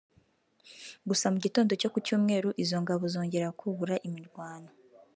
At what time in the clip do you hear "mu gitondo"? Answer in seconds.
1.33-1.71